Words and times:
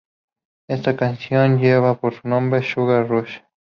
Esta 0.67 0.95
canción 0.97 1.59
lleva 1.59 1.99
por 1.99 2.25
nombre 2.25 2.63
"Sugar 2.63 3.07
Rush". 3.07 3.37